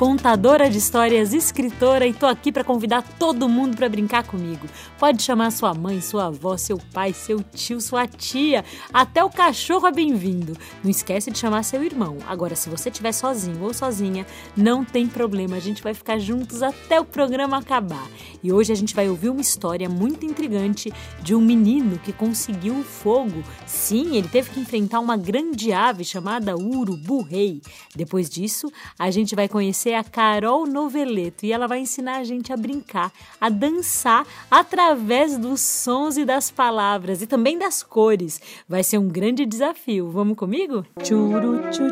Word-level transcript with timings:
contadora 0.00 0.70
de 0.70 0.78
histórias, 0.78 1.34
escritora 1.34 2.06
e 2.06 2.14
tô 2.14 2.24
aqui 2.24 2.50
para 2.50 2.64
convidar 2.64 3.02
todo 3.18 3.46
mundo 3.46 3.76
para 3.76 3.86
brincar 3.86 4.24
comigo. 4.24 4.66
Pode 4.98 5.22
chamar 5.22 5.50
sua 5.50 5.74
mãe, 5.74 6.00
sua 6.00 6.28
avó, 6.28 6.56
seu 6.56 6.78
pai, 6.78 7.12
seu 7.12 7.42
tio, 7.42 7.82
sua 7.82 8.08
tia, 8.08 8.64
até 8.94 9.22
o 9.22 9.28
cachorro 9.28 9.86
é 9.86 9.92
bem-vindo. 9.92 10.56
Não 10.82 10.90
esquece 10.90 11.30
de 11.30 11.38
chamar 11.38 11.64
seu 11.64 11.84
irmão. 11.84 12.16
Agora, 12.26 12.56
se 12.56 12.70
você 12.70 12.88
estiver 12.88 13.12
sozinho 13.12 13.62
ou 13.62 13.74
sozinha, 13.74 14.26
não 14.56 14.86
tem 14.86 15.06
problema, 15.06 15.56
a 15.56 15.60
gente 15.60 15.82
vai 15.82 15.92
ficar 15.92 16.18
juntos 16.18 16.62
até 16.62 16.98
o 16.98 17.04
programa 17.04 17.58
acabar. 17.58 18.08
E 18.42 18.50
hoje 18.50 18.72
a 18.72 18.76
gente 18.76 18.94
vai 18.94 19.06
ouvir 19.06 19.28
uma 19.28 19.42
história 19.42 19.86
muito 19.86 20.24
intrigante 20.24 20.90
de 21.22 21.34
um 21.34 21.42
menino 21.42 21.98
que 21.98 22.10
conseguiu 22.10 22.78
o 22.78 22.84
fogo. 22.84 23.44
Sim, 23.66 24.16
ele 24.16 24.28
teve 24.28 24.48
que 24.48 24.60
enfrentar 24.60 24.98
uma 24.98 25.18
grande 25.18 25.74
ave 25.74 26.04
chamada 26.04 26.56
urubu-rei. 26.56 27.60
Depois 27.94 28.30
disso, 28.30 28.72
a 28.98 29.10
gente 29.10 29.34
vai 29.34 29.46
conhecer 29.46 29.89
a 29.94 30.04
Carol 30.04 30.66
Noveleto 30.66 31.44
e 31.46 31.52
ela 31.52 31.66
vai 31.66 31.80
ensinar 31.80 32.18
a 32.18 32.24
gente 32.24 32.52
a 32.52 32.56
brincar, 32.56 33.12
a 33.40 33.48
dançar 33.48 34.26
através 34.50 35.38
dos 35.38 35.60
sons 35.60 36.16
e 36.16 36.24
das 36.24 36.50
palavras 36.50 37.22
e 37.22 37.26
também 37.26 37.58
das 37.58 37.82
cores. 37.82 38.40
Vai 38.68 38.82
ser 38.82 38.98
um 38.98 39.08
grande 39.08 39.44
desafio. 39.46 40.10
Vamos 40.10 40.36
comigo? 40.36 40.84
Churu 41.02 41.70
tchu 41.70 41.90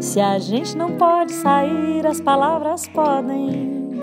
se 0.00 0.20
a 0.20 0.38
gente 0.38 0.76
não 0.76 0.96
pode 0.96 1.32
sair, 1.32 2.06
as 2.06 2.20
palavras 2.20 2.88
podem. 2.88 4.02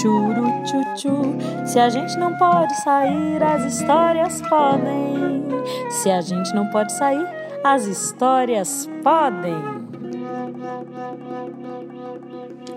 Churu 0.00 0.46
tchu 0.64 1.66
se 1.66 1.78
a 1.78 1.88
gente 1.88 2.16
não 2.18 2.36
pode 2.36 2.74
sair, 2.82 3.42
as 3.42 3.74
histórias 3.74 4.40
podem. 4.42 5.44
Se 5.90 6.10
a 6.10 6.20
gente 6.20 6.54
não 6.54 6.66
pode 6.70 6.92
sair, 6.92 7.26
as 7.62 7.86
histórias 7.86 8.88
podem. 9.02 9.80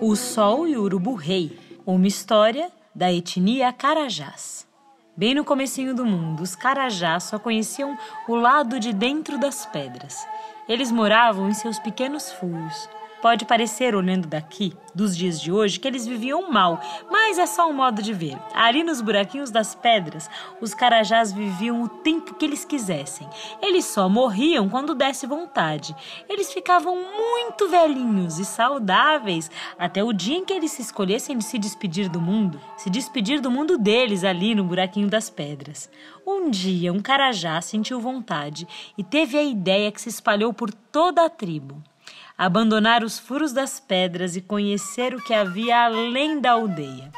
O 0.05 0.17
Sol 0.17 0.67
e 0.67 0.75
o 0.75 0.81
Urubu 0.81 1.13
Rei, 1.13 1.57
uma 1.85 2.05
história 2.05 2.69
da 2.93 3.09
etnia 3.09 3.71
Carajás. 3.71 4.67
Bem 5.15 5.33
no 5.33 5.45
comecinho 5.45 5.95
do 5.95 6.05
mundo, 6.05 6.43
os 6.43 6.57
Carajás 6.57 7.23
só 7.23 7.39
conheciam 7.39 7.97
o 8.27 8.35
lado 8.35 8.81
de 8.81 8.91
dentro 8.91 9.39
das 9.39 9.65
pedras. 9.65 10.27
Eles 10.67 10.91
moravam 10.91 11.47
em 11.47 11.53
seus 11.53 11.79
pequenos 11.79 12.33
furos, 12.33 12.89
Pode 13.23 13.45
parecer, 13.45 13.95
olhando 13.95 14.27
daqui, 14.27 14.73
dos 14.93 15.15
dias 15.15 15.39
de 15.39 15.49
hoje, 15.49 15.79
que 15.79 15.87
eles 15.87 16.05
viviam 16.05 16.51
mal, 16.51 16.81
mas 17.09 17.37
é 17.37 17.45
só 17.45 17.69
um 17.69 17.73
modo 17.73 18.01
de 18.01 18.11
ver. 18.11 18.37
Ali 18.53 18.83
nos 18.83 18.99
buraquinhos 18.99 19.49
das 19.49 19.73
pedras, 19.73 20.29
os 20.59 20.73
carajás 20.73 21.31
viviam 21.31 21.81
o 21.81 21.87
tempo 21.87 22.35
que 22.35 22.43
eles 22.43 22.65
quisessem. 22.65 23.25
Eles 23.61 23.85
só 23.85 24.09
morriam 24.09 24.67
quando 24.67 24.93
desse 24.93 25.25
vontade. 25.25 25.95
Eles 26.27 26.51
ficavam 26.51 26.97
muito 26.97 27.69
velhinhos 27.69 28.39
e 28.39 28.43
saudáveis 28.43 29.49
até 29.79 30.03
o 30.03 30.11
dia 30.11 30.39
em 30.39 30.43
que 30.43 30.51
eles 30.51 30.71
se 30.73 30.81
escolhessem 30.81 31.37
de 31.37 31.45
se 31.45 31.57
despedir 31.57 32.09
do 32.09 32.19
mundo, 32.19 32.59
se 32.75 32.89
despedir 32.89 33.39
do 33.39 33.49
mundo 33.49 33.77
deles 33.77 34.25
ali 34.25 34.53
no 34.53 34.65
buraquinho 34.65 35.07
das 35.07 35.29
pedras. 35.29 35.89
Um 36.27 36.49
dia, 36.49 36.91
um 36.91 36.99
carajá 36.99 37.61
sentiu 37.61 38.01
vontade 38.01 38.67
e 38.97 39.03
teve 39.03 39.37
a 39.37 39.43
ideia 39.43 39.93
que 39.93 40.01
se 40.01 40.09
espalhou 40.09 40.53
por 40.53 40.73
toda 40.73 41.23
a 41.23 41.29
tribo 41.29 41.81
abandonar 42.37 43.03
os 43.03 43.19
furos 43.19 43.53
das 43.53 43.79
pedras 43.79 44.35
e 44.35 44.41
conhecer 44.41 45.13
o 45.13 45.21
que 45.21 45.33
havia 45.33 45.85
além 45.85 46.39
da 46.39 46.51
aldeia. 46.51 47.11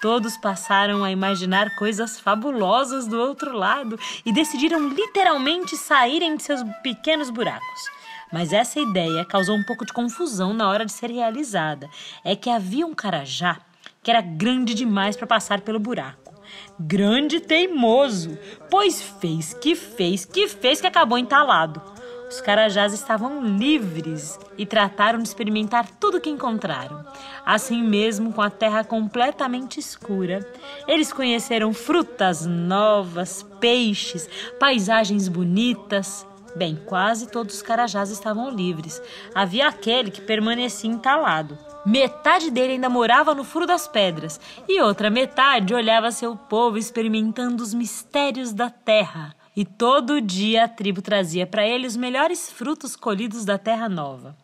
Todos 0.00 0.36
passaram 0.36 1.02
a 1.02 1.10
imaginar 1.10 1.74
coisas 1.76 2.20
fabulosas 2.20 3.06
do 3.06 3.18
outro 3.18 3.56
lado 3.56 3.98
e 4.24 4.32
decidiram 4.32 4.88
literalmente 4.88 5.76
saírem 5.76 6.36
de 6.36 6.44
seus 6.44 6.62
pequenos 6.82 7.30
buracos. 7.30 7.90
Mas 8.32 8.52
essa 8.52 8.78
ideia 8.78 9.24
causou 9.24 9.56
um 9.56 9.64
pouco 9.64 9.84
de 9.84 9.92
confusão 9.92 10.52
na 10.52 10.68
hora 10.68 10.84
de 10.84 10.92
ser 10.92 11.10
realizada. 11.10 11.88
É 12.24 12.36
que 12.36 12.50
havia 12.50 12.86
um 12.86 12.94
carajá 12.94 13.58
que 14.02 14.10
era 14.10 14.20
grande 14.20 14.72
demais 14.72 15.16
para 15.16 15.26
passar 15.26 15.62
pelo 15.62 15.80
buraco. 15.80 16.34
Grande 16.78 17.36
e 17.36 17.40
teimoso, 17.40 18.38
pois 18.70 19.02
fez 19.02 19.52
que 19.54 19.74
fez 19.74 20.24
que 20.24 20.46
fez 20.48 20.80
que 20.80 20.86
acabou 20.86 21.18
entalado. 21.18 21.82
Os 22.30 22.42
carajás 22.42 22.92
estavam 22.92 23.42
livres 23.42 24.38
e 24.58 24.66
trataram 24.66 25.18
de 25.18 25.28
experimentar 25.28 25.88
tudo 25.98 26.18
o 26.18 26.20
que 26.20 26.28
encontraram. 26.28 27.02
Assim 27.44 27.82
mesmo, 27.82 28.32
com 28.34 28.42
a 28.42 28.50
terra 28.50 28.84
completamente 28.84 29.80
escura, 29.80 30.46
eles 30.86 31.10
conheceram 31.10 31.72
frutas 31.72 32.44
novas, 32.44 33.42
peixes, 33.58 34.28
paisagens 34.60 35.26
bonitas. 35.26 36.26
Bem, 36.54 36.78
quase 36.84 37.28
todos 37.28 37.56
os 37.56 37.62
carajás 37.62 38.10
estavam 38.10 38.50
livres. 38.50 39.00
Havia 39.34 39.66
aquele 39.66 40.10
que 40.10 40.20
permanecia 40.20 40.90
entalado. 40.90 41.56
Metade 41.86 42.50
dele 42.50 42.72
ainda 42.72 42.90
morava 42.90 43.34
no 43.34 43.44
furo 43.44 43.66
das 43.66 43.88
pedras 43.88 44.38
e 44.68 44.82
outra 44.82 45.08
metade 45.08 45.72
olhava 45.72 46.10
seu 46.10 46.36
povo 46.36 46.76
experimentando 46.76 47.62
os 47.62 47.72
mistérios 47.72 48.52
da 48.52 48.68
terra 48.68 49.37
e 49.58 49.64
todo 49.64 50.20
dia 50.20 50.66
a 50.66 50.68
tribo 50.68 51.02
trazia 51.02 51.44
para 51.44 51.66
ele 51.66 51.84
os 51.84 51.96
melhores 51.96 52.48
frutos 52.48 52.94
colhidos 52.94 53.44
da 53.44 53.58
terra 53.58 53.88
nova. 53.88 54.38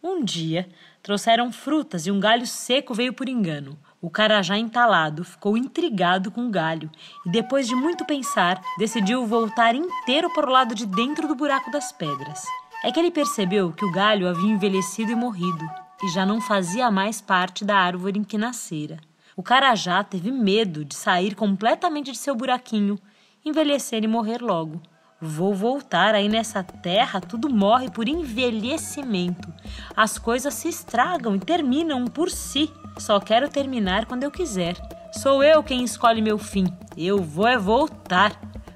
Um 0.00 0.22
dia, 0.22 0.68
trouxeram 1.02 1.50
frutas 1.50 2.06
e 2.06 2.10
um 2.12 2.20
galho 2.20 2.46
seco 2.46 2.94
veio 2.94 3.12
por 3.12 3.28
engano. 3.28 3.76
O 4.00 4.08
carajá 4.08 4.56
entalado 4.56 5.24
ficou 5.24 5.56
intrigado 5.56 6.30
com 6.30 6.46
o 6.46 6.50
galho 6.50 6.88
e, 7.26 7.30
depois 7.32 7.66
de 7.66 7.74
muito 7.74 8.04
pensar, 8.04 8.62
decidiu 8.78 9.26
voltar 9.26 9.74
inteiro 9.74 10.32
para 10.32 10.48
o 10.48 10.52
lado 10.52 10.72
de 10.72 10.86
dentro 10.86 11.26
do 11.26 11.34
buraco 11.34 11.68
das 11.72 11.90
pedras. 11.90 12.44
É 12.84 12.92
que 12.92 13.00
ele 13.00 13.10
percebeu 13.10 13.72
que 13.72 13.84
o 13.84 13.90
galho 13.90 14.28
havia 14.28 14.52
envelhecido 14.52 15.10
e 15.10 15.16
morrido 15.16 15.68
e 16.00 16.08
já 16.10 16.24
não 16.24 16.40
fazia 16.40 16.92
mais 16.92 17.20
parte 17.20 17.64
da 17.64 17.76
árvore 17.76 18.20
em 18.20 18.22
que 18.22 18.38
nascera. 18.38 18.98
O 19.36 19.42
carajá 19.42 20.04
teve 20.04 20.30
medo 20.30 20.84
de 20.84 20.94
sair 20.94 21.34
completamente 21.34 22.12
de 22.12 22.18
seu 22.18 22.36
buraquinho 22.36 22.96
envelhecer 23.44 24.04
e 24.04 24.08
morrer 24.08 24.42
logo. 24.42 24.80
Vou 25.20 25.54
voltar 25.54 26.14
aí 26.14 26.30
nessa 26.30 26.62
terra, 26.62 27.20
tudo 27.20 27.50
morre 27.50 27.90
por 27.90 28.08
envelhecimento. 28.08 29.52
As 29.94 30.16
coisas 30.16 30.54
se 30.54 30.68
estragam 30.68 31.36
e 31.36 31.38
terminam 31.38 32.06
por 32.06 32.30
si. 32.30 32.72
Só 32.98 33.20
quero 33.20 33.48
terminar 33.48 34.06
quando 34.06 34.24
eu 34.24 34.30
quiser. 34.30 34.76
Sou 35.12 35.44
eu 35.44 35.62
quem 35.62 35.84
escolhe 35.84 36.22
meu 36.22 36.38
fim. 36.38 36.64
Eu 36.96 37.22
vou 37.22 37.46
é 37.46 37.58
voltar. 37.58 38.32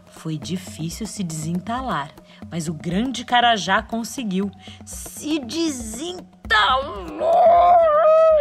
Foi 0.07 0.37
difícil 0.37 1.07
se 1.07 1.23
desentalar, 1.23 2.11
mas 2.51 2.69
o 2.69 2.75
grande 2.75 3.25
Carajá 3.25 3.83
conseguiu. 3.83 4.51
Se 4.85 5.39
desentalou 5.39 6.93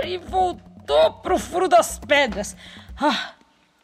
e 0.05 0.17
voltou 0.17 1.13
pro 1.21 1.37
furo 1.37 1.69
das 1.69 1.99
pedras. 1.99 2.55
Ah. 2.99 3.31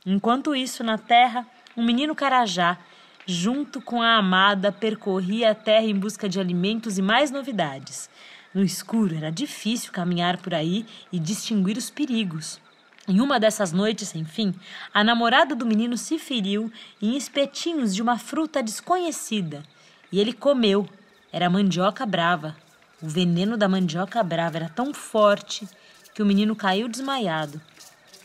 Enquanto 0.05 0.55
isso, 0.55 0.83
na 0.83 0.97
terra, 0.97 1.45
um 1.79 1.83
menino 1.83 2.13
carajá, 2.13 2.77
junto 3.25 3.81
com 3.81 4.01
a 4.01 4.17
amada, 4.17 4.69
percorria 4.69 5.51
a 5.51 5.55
terra 5.55 5.85
em 5.85 5.95
busca 5.95 6.27
de 6.27 6.39
alimentos 6.39 6.97
e 6.97 7.01
mais 7.01 7.31
novidades. 7.31 8.09
No 8.53 8.63
escuro 8.63 9.15
era 9.15 9.31
difícil 9.31 9.93
caminhar 9.93 10.37
por 10.37 10.53
aí 10.53 10.85
e 11.11 11.17
distinguir 11.17 11.77
os 11.77 11.89
perigos. 11.89 12.59
Em 13.07 13.21
uma 13.21 13.39
dessas 13.39 13.71
noites 13.71 14.09
sem 14.09 14.25
fim, 14.25 14.53
a 14.93 15.03
namorada 15.03 15.55
do 15.55 15.65
menino 15.65 15.97
se 15.97 16.19
feriu 16.19 16.71
em 17.01 17.15
espetinhos 17.15 17.95
de 17.95 18.01
uma 18.01 18.17
fruta 18.17 18.61
desconhecida 18.61 19.63
e 20.11 20.19
ele 20.19 20.33
comeu. 20.33 20.87
Era 21.31 21.49
mandioca 21.49 22.05
brava. 22.05 22.57
O 23.01 23.07
veneno 23.07 23.55
da 23.55 23.69
mandioca 23.69 24.21
brava 24.21 24.57
era 24.57 24.69
tão 24.69 24.93
forte 24.93 25.67
que 26.13 26.21
o 26.21 26.25
menino 26.25 26.55
caiu 26.55 26.89
desmaiado. 26.89 27.61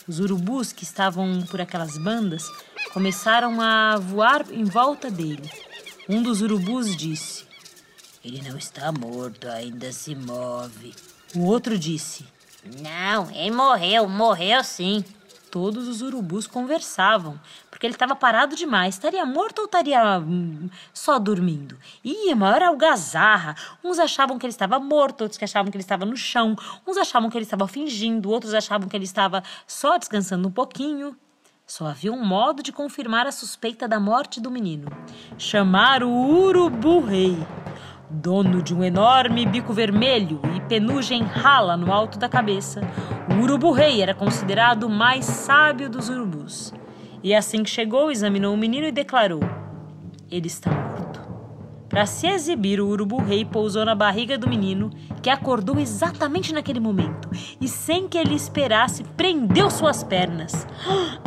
Os 0.06 0.20
urubus 0.20 0.72
que 0.72 0.84
estavam 0.84 1.42
por 1.50 1.60
aquelas 1.60 1.96
bandas 1.96 2.44
começaram 2.92 3.60
a 3.60 3.96
voar 3.96 4.44
em 4.52 4.64
volta 4.64 5.10
dele. 5.10 5.50
Um 6.06 6.22
dos 6.22 6.42
urubus 6.42 6.94
disse: 6.94 7.46
Ele 8.22 8.42
não 8.46 8.58
está 8.58 8.92
morto, 8.92 9.48
ainda 9.48 9.90
se 9.92 10.14
move. 10.14 10.94
O 11.34 11.46
outro 11.46 11.78
disse: 11.78 12.26
Não, 12.82 13.30
ele 13.30 13.50
morreu, 13.50 14.06
morreu 14.06 14.62
sim. 14.62 15.02
Todos 15.54 15.86
os 15.86 16.02
urubus 16.02 16.48
conversavam, 16.48 17.38
porque 17.70 17.86
ele 17.86 17.94
estava 17.94 18.16
parado 18.16 18.56
demais. 18.56 18.96
Estaria 18.96 19.24
morto 19.24 19.60
ou 19.60 19.66
estaria 19.66 20.18
hum, 20.18 20.68
só 20.92 21.16
dormindo? 21.16 21.78
Ia, 22.02 22.34
maior 22.34 22.60
algazarra. 22.60 23.54
Uns 23.84 24.00
achavam 24.00 24.36
que 24.36 24.44
ele 24.44 24.50
estava 24.50 24.80
morto, 24.80 25.20
outros 25.20 25.38
que 25.38 25.44
achavam 25.44 25.70
que 25.70 25.76
ele 25.76 25.84
estava 25.84 26.04
no 26.04 26.16
chão. 26.16 26.56
Uns 26.84 26.96
achavam 26.96 27.30
que 27.30 27.38
ele 27.38 27.44
estava 27.44 27.68
fingindo, 27.68 28.30
outros 28.30 28.52
achavam 28.52 28.88
que 28.88 28.96
ele 28.96 29.04
estava 29.04 29.44
só 29.64 29.96
descansando 29.96 30.48
um 30.48 30.50
pouquinho. 30.50 31.16
Só 31.64 31.86
havia 31.86 32.12
um 32.12 32.24
modo 32.24 32.60
de 32.60 32.72
confirmar 32.72 33.24
a 33.28 33.30
suspeita 33.30 33.86
da 33.86 34.00
morte 34.00 34.40
do 34.40 34.50
menino: 34.50 34.88
chamar 35.38 36.02
o 36.02 36.10
urubu-rei. 36.10 37.38
Dono 38.10 38.62
de 38.62 38.74
um 38.74 38.84
enorme 38.84 39.46
bico 39.46 39.72
vermelho 39.72 40.40
e 40.54 40.60
penugem 40.60 41.22
rala 41.22 41.76
no 41.76 41.92
alto 41.92 42.18
da 42.18 42.28
cabeça, 42.28 42.80
o 43.30 43.42
urubu-rei 43.42 44.02
era 44.02 44.14
considerado 44.14 44.84
o 44.84 44.90
mais 44.90 45.24
sábio 45.24 45.88
dos 45.88 46.08
urubus. 46.08 46.72
E 47.22 47.34
assim 47.34 47.62
que 47.62 47.70
chegou, 47.70 48.10
examinou 48.10 48.52
o 48.54 48.58
menino 48.58 48.86
e 48.86 48.92
declarou: 48.92 49.40
Ele 50.30 50.46
está 50.46 50.70
morto. 50.70 51.13
Para 51.94 52.06
se 52.06 52.26
exibir, 52.26 52.80
o 52.80 52.88
urubu-rei 52.88 53.44
pousou 53.44 53.84
na 53.84 53.94
barriga 53.94 54.36
do 54.36 54.48
menino, 54.48 54.90
que 55.22 55.30
acordou 55.30 55.78
exatamente 55.78 56.52
naquele 56.52 56.80
momento, 56.80 57.30
e 57.60 57.68
sem 57.68 58.08
que 58.08 58.18
ele 58.18 58.34
esperasse, 58.34 59.04
prendeu 59.16 59.70
suas 59.70 60.02
pernas. 60.02 60.66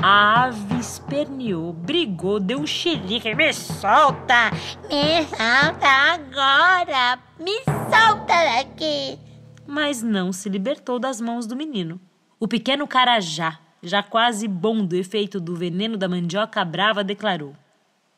A 0.03 0.43
ave 0.43 0.77
esperneou, 0.77 1.71
brigou, 1.71 2.37
deu 2.37 2.59
um 2.59 2.67
xilique. 2.67 3.33
Me 3.33 3.53
solta! 3.53 4.51
Me 4.89 5.23
solta 5.27 5.87
agora! 5.87 7.17
Me 7.39 7.63
solta 7.63 8.57
daqui! 8.57 9.17
Mas 9.65 10.03
não 10.03 10.33
se 10.33 10.49
libertou 10.49 10.99
das 10.99 11.21
mãos 11.21 11.47
do 11.47 11.55
menino. 11.55 11.97
O 12.37 12.45
pequeno 12.45 12.85
Carajá, 12.85 13.57
já 13.81 14.03
quase 14.03 14.49
bom 14.49 14.85
do 14.85 14.97
efeito 14.97 15.39
do 15.39 15.55
veneno 15.55 15.95
da 15.95 16.09
mandioca 16.09 16.65
brava, 16.65 17.05
declarou: 17.05 17.55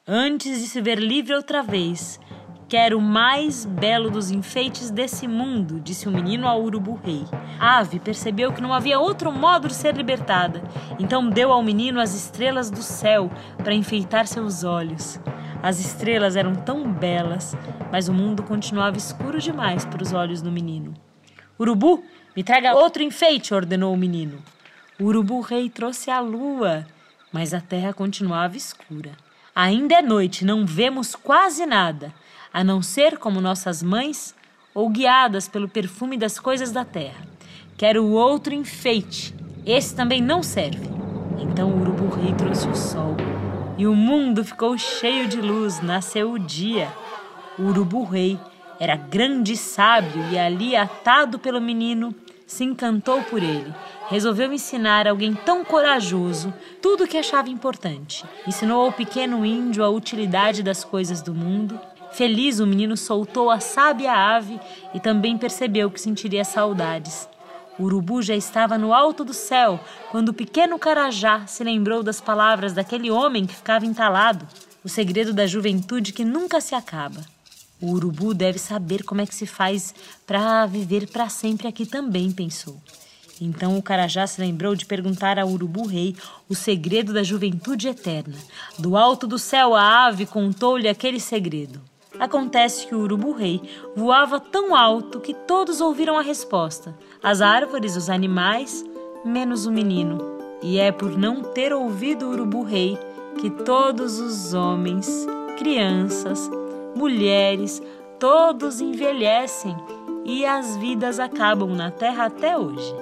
Antes 0.07 0.59
de 0.59 0.67
se 0.67 0.81
ver 0.81 0.97
livre 0.97 1.35
outra 1.35 1.61
vez, 1.61 2.19
Quero 2.69 2.99
o 2.99 3.01
mais 3.01 3.65
belo 3.65 4.11
dos 4.11 4.29
enfeites 4.29 4.91
desse 4.91 5.27
mundo, 5.27 5.79
disse 5.79 6.07
o 6.07 6.11
menino 6.11 6.47
ao 6.47 6.61
urubu-rei. 6.61 7.25
A 7.59 7.79
ave 7.79 7.99
percebeu 7.99 8.53
que 8.53 8.61
não 8.61 8.71
havia 8.71 8.99
outro 8.99 9.31
modo 9.31 9.67
de 9.67 9.73
ser 9.73 9.95
libertada, 9.97 10.61
então 10.99 11.31
deu 11.31 11.51
ao 11.51 11.63
menino 11.63 11.99
as 11.99 12.13
estrelas 12.13 12.69
do 12.69 12.83
céu 12.83 13.31
para 13.57 13.73
enfeitar 13.73 14.27
seus 14.27 14.63
olhos. 14.63 15.19
As 15.63 15.79
estrelas 15.79 16.35
eram 16.35 16.53
tão 16.53 16.93
belas, 16.93 17.55
mas 17.91 18.07
o 18.07 18.13
mundo 18.13 18.43
continuava 18.43 18.97
escuro 18.97 19.39
demais 19.39 19.83
para 19.83 20.03
os 20.03 20.13
olhos 20.13 20.39
do 20.39 20.51
menino. 20.51 20.93
Urubu, 21.59 22.03
me 22.37 22.43
traga 22.43 22.75
outro 22.75 23.01
enfeite, 23.01 23.51
ordenou 23.51 23.91
o 23.91 23.97
menino. 23.97 24.37
O 24.99 25.05
urubu-rei 25.05 25.71
trouxe 25.71 26.11
a 26.11 26.19
lua, 26.19 26.85
mas 27.33 27.51
a 27.51 27.61
terra 27.61 27.93
continuava 27.93 28.55
escura. 28.55 29.13
Ainda 29.55 29.95
é 29.95 30.03
noite, 30.03 30.45
não 30.45 30.67
vemos 30.67 31.15
quase 31.15 31.65
nada 31.65 32.13
a 32.53 32.63
não 32.63 32.81
ser 32.81 33.17
como 33.17 33.41
nossas 33.41 33.83
mães 33.83 34.35
ou 34.73 34.89
guiadas 34.89 35.47
pelo 35.47 35.67
perfume 35.67 36.17
das 36.17 36.39
coisas 36.39 36.71
da 36.71 36.85
terra. 36.85 37.27
Quero 37.77 38.05
outro 38.07 38.53
enfeite. 38.53 39.33
Esse 39.65 39.95
também 39.95 40.21
não 40.21 40.43
serve. 40.43 40.89
Então 41.39 41.71
o 41.71 41.81
urubu-rei 41.81 42.33
trouxe 42.33 42.67
o 42.67 42.75
sol 42.75 43.15
e 43.77 43.87
o 43.87 43.95
mundo 43.95 44.43
ficou 44.43 44.77
cheio 44.77 45.27
de 45.27 45.39
luz. 45.39 45.81
Nasceu 45.81 46.31
o 46.31 46.39
dia. 46.39 46.89
O 47.57 47.63
urubu-rei 47.63 48.39
era 48.79 48.95
grande 48.95 49.53
e 49.53 49.57
sábio 49.57 50.23
e 50.31 50.37
ali, 50.37 50.75
atado 50.75 51.39
pelo 51.39 51.61
menino, 51.61 52.15
se 52.45 52.63
encantou 52.63 53.21
por 53.23 53.43
ele. 53.43 53.73
Resolveu 54.09 54.51
ensinar 54.51 55.07
alguém 55.07 55.33
tão 55.33 55.63
corajoso 55.63 56.53
tudo 56.81 57.03
o 57.03 57.07
que 57.07 57.17
achava 57.17 57.49
importante. 57.49 58.25
Ensinou 58.47 58.85
ao 58.85 58.91
pequeno 58.91 59.45
índio 59.45 59.83
a 59.83 59.89
utilidade 59.89 60.63
das 60.63 60.83
coisas 60.83 61.21
do 61.21 61.33
mundo 61.33 61.79
Feliz, 62.11 62.59
o 62.59 62.67
menino 62.67 62.97
soltou 62.97 63.49
a 63.49 63.59
sábia 63.59 64.13
ave 64.13 64.59
e 64.93 64.99
também 64.99 65.37
percebeu 65.37 65.89
que 65.91 66.01
sentiria 66.01 66.43
saudades. 66.43 67.27
O 67.77 67.83
urubu 67.83 68.21
já 68.21 68.35
estava 68.35 68.77
no 68.77 68.93
alto 68.93 69.23
do 69.23 69.33
céu 69.33 69.79
quando 70.11 70.29
o 70.29 70.33
pequeno 70.33 70.77
carajá 70.77 71.45
se 71.47 71.63
lembrou 71.63 72.03
das 72.03 72.19
palavras 72.19 72.73
daquele 72.73 73.09
homem 73.09 73.45
que 73.45 73.55
ficava 73.55 73.85
entalado, 73.85 74.45
o 74.83 74.89
segredo 74.89 75.33
da 75.33 75.47
juventude 75.47 76.11
que 76.11 76.25
nunca 76.25 76.59
se 76.59 76.75
acaba. 76.75 77.21
O 77.81 77.91
urubu 77.91 78.33
deve 78.33 78.59
saber 78.59 79.03
como 79.03 79.21
é 79.21 79.25
que 79.25 79.33
se 79.33 79.45
faz 79.45 79.95
para 80.27 80.65
viver 80.65 81.07
para 81.07 81.29
sempre 81.29 81.67
aqui 81.67 81.85
também, 81.85 82.31
pensou. 82.31 82.81
Então 83.39 83.77
o 83.77 83.81
Carajá 83.81 84.27
se 84.27 84.41
lembrou 84.41 84.75
de 84.75 84.85
perguntar 84.85 85.39
ao 85.39 85.49
urubu-rei 85.49 86.13
o 86.49 86.55
segredo 86.55 87.13
da 87.13 87.23
juventude 87.23 87.87
eterna. 87.87 88.35
Do 88.77 88.97
alto 88.97 89.25
do 89.25 89.39
céu, 89.39 89.73
a 89.75 90.07
ave 90.07 90.25
contou-lhe 90.25 90.89
aquele 90.89 91.19
segredo. 91.19 91.81
Acontece 92.17 92.87
que 92.87 92.95
o 92.95 93.01
urubu-rei 93.01 93.61
voava 93.95 94.39
tão 94.39 94.75
alto 94.75 95.19
que 95.19 95.33
todos 95.33 95.79
ouviram 95.79 96.17
a 96.17 96.21
resposta: 96.21 96.97
as 97.21 97.41
árvores, 97.41 97.95
os 97.95 98.09
animais, 98.09 98.83
menos 99.23 99.65
o 99.65 99.71
menino. 99.71 100.17
E 100.61 100.79
é 100.79 100.91
por 100.91 101.17
não 101.17 101.43
ter 101.43 101.71
ouvido 101.71 102.25
o 102.25 102.31
urubu-rei 102.31 102.97
que 103.39 103.49
todos 103.49 104.19
os 104.19 104.53
homens, 104.53 105.27
crianças, 105.57 106.49
mulheres, 106.95 107.81
todos 108.19 108.81
envelhecem 108.81 109.75
e 110.25 110.45
as 110.45 110.75
vidas 110.77 111.19
acabam 111.19 111.73
na 111.75 111.91
terra 111.91 112.25
até 112.25 112.57
hoje. 112.57 112.93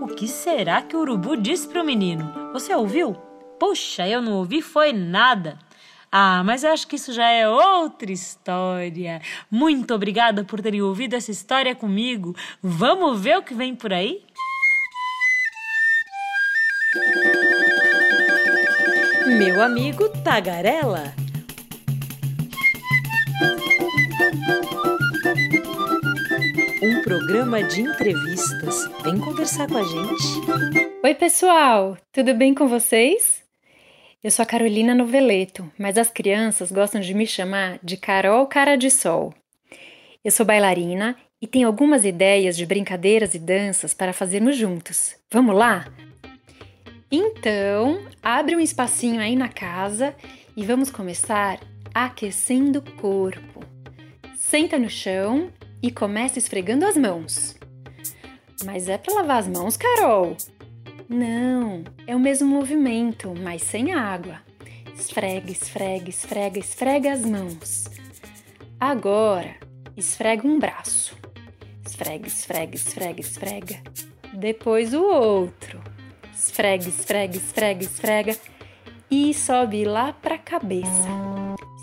O 0.00 0.08
que 0.08 0.26
será 0.26 0.82
que 0.82 0.96
o 0.96 1.00
urubu 1.00 1.36
disse 1.36 1.68
para 1.68 1.82
o 1.82 1.86
menino? 1.86 2.32
Você 2.52 2.74
ouviu? 2.74 3.16
Puxa, 3.58 4.06
eu 4.08 4.20
não 4.20 4.34
ouvi 4.34 4.60
foi 4.60 4.92
nada. 4.92 5.58
Ah, 6.18 6.42
mas 6.42 6.64
eu 6.64 6.72
acho 6.72 6.86
que 6.88 6.96
isso 6.96 7.12
já 7.12 7.28
é 7.28 7.46
outra 7.46 8.10
história. 8.10 9.20
Muito 9.50 9.92
obrigada 9.92 10.42
por 10.42 10.62
terem 10.62 10.80
ouvido 10.80 11.14
essa 11.14 11.30
história 11.30 11.74
comigo. 11.74 12.34
Vamos 12.62 13.20
ver 13.20 13.36
o 13.36 13.42
que 13.42 13.52
vem 13.52 13.74
por 13.74 13.92
aí? 13.92 14.22
Meu 19.26 19.60
amigo 19.60 20.08
Tagarela. 20.24 21.12
Um 26.82 27.02
programa 27.02 27.62
de 27.62 27.82
entrevistas. 27.82 28.88
Vem 29.04 29.20
conversar 29.20 29.68
com 29.68 29.76
a 29.76 29.82
gente. 29.82 30.24
Oi, 31.04 31.14
pessoal, 31.14 31.98
tudo 32.10 32.32
bem 32.32 32.54
com 32.54 32.66
vocês? 32.66 33.45
Eu 34.26 34.30
sou 34.32 34.42
a 34.42 34.46
Carolina 34.46 34.92
Noveleto, 34.92 35.70
mas 35.78 35.96
as 35.96 36.10
crianças 36.10 36.72
gostam 36.72 37.00
de 37.00 37.14
me 37.14 37.28
chamar 37.28 37.78
de 37.80 37.96
Carol 37.96 38.44
Cara 38.48 38.74
de 38.74 38.90
Sol. 38.90 39.32
Eu 40.24 40.32
sou 40.32 40.44
bailarina 40.44 41.14
e 41.40 41.46
tenho 41.46 41.68
algumas 41.68 42.04
ideias 42.04 42.56
de 42.56 42.66
brincadeiras 42.66 43.34
e 43.34 43.38
danças 43.38 43.94
para 43.94 44.12
fazermos 44.12 44.56
juntos. 44.56 45.14
Vamos 45.30 45.54
lá? 45.54 45.86
Então, 47.08 48.04
abre 48.20 48.56
um 48.56 48.60
espacinho 48.60 49.20
aí 49.20 49.36
na 49.36 49.48
casa 49.48 50.12
e 50.56 50.64
vamos 50.64 50.90
começar 50.90 51.60
aquecendo 51.94 52.80
o 52.80 52.92
corpo. 52.96 53.60
Senta 54.36 54.76
no 54.76 54.90
chão 54.90 55.52
e 55.80 55.92
começa 55.92 56.36
esfregando 56.36 56.84
as 56.84 56.96
mãos. 56.96 57.56
Mas 58.64 58.88
é 58.88 58.98
para 58.98 59.14
lavar 59.14 59.38
as 59.38 59.46
mãos, 59.46 59.76
Carol? 59.76 60.36
Não, 61.08 61.84
é 62.04 62.16
o 62.16 62.20
mesmo 62.20 62.48
movimento, 62.48 63.32
mas 63.40 63.62
sem 63.62 63.92
água. 63.92 64.40
Esfrega, 64.98 65.52
esfrega, 65.52 66.08
esfrega, 66.08 66.58
esfrega 66.58 67.12
as 67.12 67.24
mãos. 67.24 67.84
Agora, 68.80 69.54
esfrega 69.96 70.46
um 70.46 70.58
braço. 70.58 71.16
Esfrega, 71.86 72.26
esfrega, 72.26 72.74
esfrega, 72.74 73.20
esfrega. 73.20 73.82
Depois 74.34 74.94
o 74.94 75.02
outro. 75.04 75.80
Esfrega, 76.34 76.88
esfrega, 76.88 77.36
esfrega, 77.36 77.84
esfrega. 77.84 78.36
E 79.08 79.32
sobe 79.32 79.84
lá 79.84 80.12
para 80.12 80.34
a 80.34 80.38
cabeça. 80.38 81.08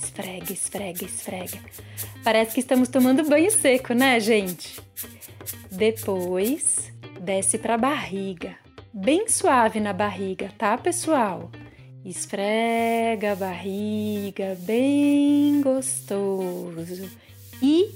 Esfrega, 0.03 0.51
esfrega, 0.51 1.05
esfrega. 1.05 1.59
Parece 2.25 2.53
que 2.53 2.59
estamos 2.59 2.89
tomando 2.89 3.23
banho 3.23 3.49
seco, 3.49 3.93
né, 3.93 4.19
gente? 4.19 4.81
Depois, 5.71 6.91
desce 7.21 7.57
para 7.57 7.75
a 7.75 7.77
barriga 7.77 8.62
bem 8.93 9.27
suave 9.27 9.79
na 9.79 9.91
barriga, 9.91 10.51
tá, 10.57 10.77
pessoal? 10.77 11.50
Esfrega 12.05 13.31
a 13.31 13.35
barriga 13.35 14.55
bem 14.59 15.62
gostoso 15.62 17.09
e 17.62 17.89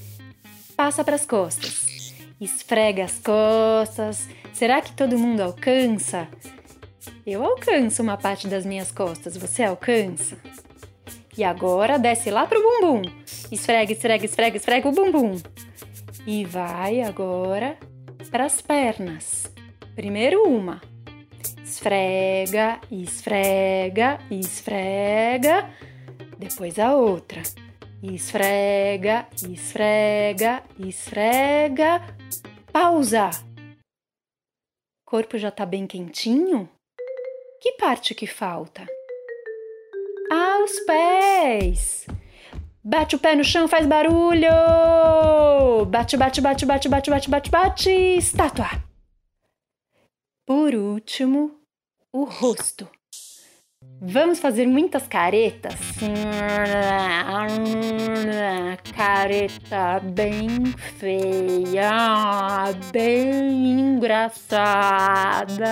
passa 0.75 1.04
para 1.04 1.16
as 1.16 1.25
costas. 1.25 2.13
Esfrega 2.39 3.04
as 3.04 3.20
costas. 3.20 4.27
Será 4.54 4.82
que 4.82 4.94
todo 4.94 5.20
mundo 5.20 5.42
alcança? 5.42 6.27
Eu 7.25 7.44
alcanço 7.44 8.01
uma 8.01 8.18
parte 8.18 8.48
das 8.48 8.66
minhas 8.66 8.92
costas. 8.92 9.36
Você 9.38 9.63
alcança? 9.63 10.38
E 11.38 11.44
agora 11.44 12.00
desce 12.00 12.32
lá 12.32 12.48
pro 12.48 12.62
bumbum. 12.62 13.01
Esfrega, 13.51 13.92
esfrega, 13.92 14.25
esfrega, 14.25 14.58
esfrega 14.58 14.88
o 14.88 14.92
bumbum. 14.92 15.36
E 16.25 16.46
vai 16.46 17.01
agora 17.01 17.77
para 18.32 18.46
as 18.46 18.62
pernas. 18.62 19.57
Primeiro 19.98 20.44
uma. 20.44 20.80
Esfrega, 21.66 22.80
esfrega, 22.92 24.20
esfrega. 24.30 25.72
Depois 26.38 26.77
a 26.77 26.94
outra. 26.94 27.42
Esfrega, 28.04 29.25
esfrega, 29.42 30.63
esfrega. 30.77 32.06
Pausa. 32.72 33.32
Corpo 35.04 35.36
já 35.36 35.50
tá 35.50 35.66
bem 35.66 35.88
quentinho? 35.88 36.70
Que 37.60 37.72
parte 37.72 38.13
que 38.13 38.27
falta? 38.27 38.86
Ah, 40.32 40.60
os 40.63 40.80
pés! 40.82 42.06
Bate 42.84 43.16
o 43.16 43.20
pé 43.20 43.36
no 43.36 43.44
chão, 43.44 43.68
faz 43.68 43.88
barulho! 43.88 44.48
Bate, 45.88 46.16
bate, 46.16 46.39
bate, 46.39 46.68
bate, 46.68 46.88
bate, 46.88 47.10
bate, 47.10 47.30
bate, 47.32 47.50
bate, 47.50 47.89
estátua! 47.89 48.86
Por 50.48 50.74
último, 50.74 51.51
o 52.13 52.24
rosto. 52.24 52.88
Vamos 54.00 54.39
fazer 54.39 54.66
muitas 54.66 55.06
caretas. 55.06 55.75
Careta 58.96 60.00
bem 60.00 60.48
feia, 60.98 61.92
bem 62.94 63.77
engraçada. 63.77 65.66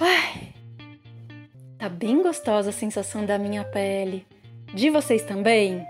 Ai, 0.00 0.54
tá 1.76 1.90
bem 1.90 2.22
gostosa 2.22 2.70
a 2.70 2.72
sensação 2.72 3.26
da 3.26 3.36
minha 3.36 3.62
pele. 3.62 4.26
De 4.72 4.88
vocês 4.88 5.22
também? 5.22 5.86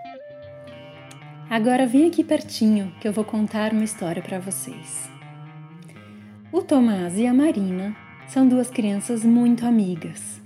Agora 1.49 1.87
vem 1.87 2.09
aqui 2.09 2.25
pertinho 2.25 2.93
que 3.01 3.07
eu 3.07 3.13
vou 3.13 3.25
contar 3.25 3.73
uma 3.73 3.85
história 3.85 4.21
para 4.21 4.41
vocês. 4.41 5.14
O 6.55 6.63
Tomás 6.63 7.19
e 7.19 7.27
a 7.27 7.35
Marina 7.35 7.97
são 8.29 8.47
duas 8.47 8.71
crianças 8.71 9.25
muito 9.25 9.67
amigas. 9.67 10.41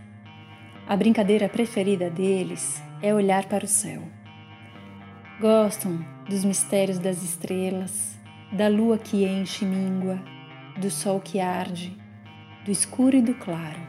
A 0.86 0.96
brincadeira 0.96 1.50
preferida 1.50 2.08
deles 2.08 2.82
é 3.02 3.12
olhar 3.14 3.44
para 3.44 3.66
o 3.66 3.68
céu. 3.68 4.00
Gostam 5.38 6.02
dos 6.26 6.46
mistérios 6.46 6.98
das 6.98 7.22
estrelas, 7.22 8.18
da 8.50 8.68
lua 8.68 8.96
que 8.96 9.22
enche 9.22 9.66
e 9.66 9.68
míngua, 9.68 10.18
do 10.80 10.90
sol 10.90 11.20
que 11.20 11.40
arde, 11.40 11.94
do 12.64 12.70
escuro 12.70 13.14
e 13.14 13.20
do 13.20 13.34
claro. 13.34 13.80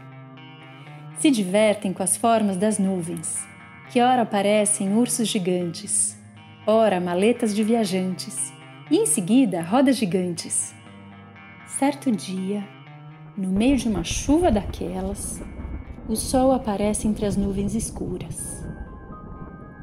Se 1.20 1.32
divertem 1.32 1.94
com 1.94 2.04
as 2.04 2.18
formas 2.18 2.58
das 2.58 2.78
nuvens, 2.78 3.48
que 3.90 4.02
ora 4.02 4.26
parecem 4.26 4.94
ursos 4.94 5.30
gigantes, 5.30 6.20
ora 6.68 7.00
maletas 7.00 7.56
de 7.56 7.64
viajantes, 7.64 8.52
e 8.92 8.98
em 8.98 9.06
seguida 9.06 9.62
rodas 9.62 9.96
gigantes. 9.96 10.78
Certo 11.78 12.12
dia, 12.12 12.68
no 13.38 13.50
meio 13.50 13.78
de 13.78 13.88
uma 13.88 14.04
chuva 14.04 14.52
daquelas, 14.52 15.42
o 16.10 16.16
sol 16.16 16.52
aparece 16.52 17.08
entre 17.08 17.26
as 17.26 17.38
nuvens 17.38 17.74
escuras. 17.74 18.66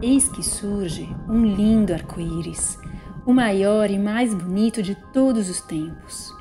Eis 0.02 0.28
que 0.28 0.42
surge 0.42 1.08
um 1.26 1.42
lindo 1.42 1.94
arco-íris, 1.94 2.78
o 3.24 3.32
maior 3.32 3.88
e 3.90 3.98
mais 3.98 4.34
bonito 4.34 4.82
de 4.82 4.94
todos 5.12 5.48
os 5.48 5.60
tempos. 5.62 6.34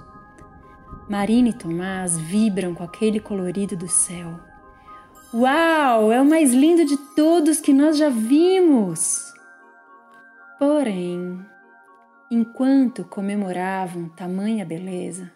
Marina 1.07 1.49
e 1.49 1.53
Tomás 1.53 2.17
vibram 2.17 2.73
com 2.73 2.83
aquele 2.83 3.19
colorido 3.19 3.77
do 3.77 3.87
céu. 3.87 4.37
Uau! 5.33 6.11
É 6.11 6.19
o 6.19 6.25
mais 6.25 6.53
lindo 6.53 6.83
de 6.83 6.97
todos 7.15 7.61
que 7.61 7.71
nós 7.71 7.97
já 7.97 8.09
vimos! 8.09 9.31
Porém, 10.59 11.39
enquanto 12.29 13.05
comemoravam 13.05 14.09
tamanha 14.09 14.65
beleza, 14.65 15.31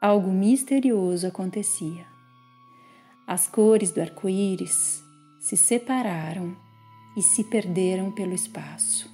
algo 0.00 0.30
misterioso 0.30 1.26
acontecia. 1.26 2.06
As 3.26 3.48
cores 3.48 3.90
do 3.90 4.00
arco-íris 4.00 5.02
se 5.40 5.56
separaram 5.56 6.56
e 7.16 7.22
se 7.22 7.42
perderam 7.42 8.12
pelo 8.12 8.32
espaço. 8.32 9.10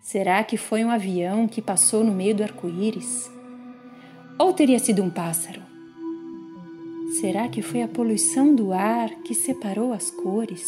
Será 0.00 0.42
que 0.42 0.56
foi 0.56 0.82
um 0.82 0.90
avião 0.90 1.46
que 1.46 1.60
passou 1.60 2.02
no 2.02 2.12
meio 2.12 2.34
do 2.34 2.42
arco-íris? 2.42 3.30
Ou 4.38 4.52
teria 4.54 4.78
sido 4.78 5.02
um 5.02 5.10
pássaro? 5.10 5.62
Será 7.20 7.46
que 7.48 7.60
foi 7.60 7.82
a 7.82 7.88
poluição 7.88 8.54
do 8.54 8.72
ar 8.72 9.10
que 9.22 9.34
separou 9.34 9.92
as 9.92 10.10
cores? 10.10 10.66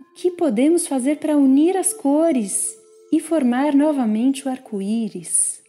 O 0.00 0.14
que 0.14 0.30
podemos 0.30 0.86
fazer 0.86 1.18
para 1.18 1.36
unir 1.36 1.76
as 1.76 1.92
cores 1.92 2.74
e 3.12 3.20
formar 3.20 3.74
novamente 3.74 4.46
o 4.46 4.50
arco-íris? 4.50 5.63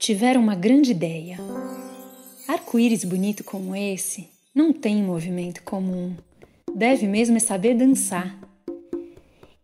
Tiveram 0.00 0.40
uma 0.40 0.54
grande 0.54 0.92
ideia. 0.92 1.36
Arco-íris 2.48 3.04
bonito 3.04 3.44
como 3.44 3.76
esse 3.76 4.30
não 4.54 4.72
tem 4.72 5.02
movimento 5.02 5.62
comum. 5.62 6.16
Deve 6.74 7.06
mesmo 7.06 7.36
é 7.36 7.38
saber 7.38 7.74
dançar. 7.74 8.34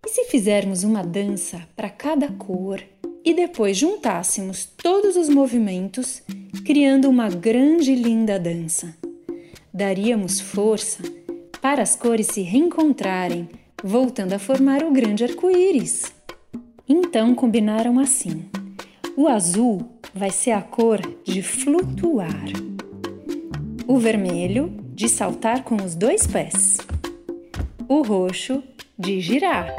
E 0.05 0.09
se 0.11 0.25
fizermos 0.27 0.85
uma 0.85 1.03
dança 1.03 1.67
para 1.75 1.89
cada 1.89 2.29
cor 2.29 2.83
e 3.25 3.33
depois 3.33 3.79
juntássemos 3.79 4.67
todos 4.67 5.17
os 5.17 5.31
movimentos, 5.31 6.23
criando 6.67 7.09
uma 7.09 7.31
grande 7.31 7.93
e 7.93 7.97
linda 7.97 8.39
dança? 8.39 8.95
Daríamos 9.73 10.39
força 10.39 11.03
para 11.63 11.81
as 11.81 11.97
cores 11.97 12.27
se 12.27 12.43
reencontrarem, 12.43 13.49
voltando 13.83 14.35
a 14.35 14.39
formar 14.39 14.85
o 14.85 14.93
grande 14.93 15.25
arco-íris. 15.25 16.13
Então 16.87 17.35
combinaram 17.35 17.99
assim: 17.99 18.45
o 19.17 19.29
azul 19.29 19.99
vai 20.15 20.31
ser 20.31 20.51
a 20.51 20.61
cor 20.61 21.01
de 21.25 21.43
flutuar. 21.43 22.45
O 23.87 23.99
vermelho, 23.99 24.77
de 24.95 25.09
saltar 25.09 25.65
com 25.65 25.77
os 25.77 25.95
dois 25.95 26.27
pés. 26.27 26.77
O 27.89 28.03
roxo, 28.03 28.63
de 28.99 29.21
girar. 29.21 29.75